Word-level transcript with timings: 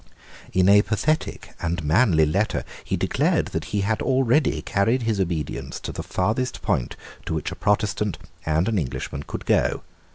In 0.51 0.67
a 0.67 0.81
pathetic 0.81 1.53
and 1.61 1.83
manly 1.83 2.25
letter 2.25 2.65
he 2.83 2.97
declared 2.97 3.49
that 3.49 3.65
he 3.65 3.81
had 3.81 4.01
already 4.01 4.63
carried 4.63 5.03
his 5.03 5.19
obedience 5.19 5.79
to 5.81 5.91
the 5.91 6.01
farthest 6.01 6.63
point 6.63 6.95
to 7.27 7.35
which 7.35 7.51
a 7.51 7.55
Protestant 7.55 8.17
and 8.43 8.67
an 8.67 8.79
Englishman 8.79 9.21
could 9.21 9.45
go. 9.45 9.83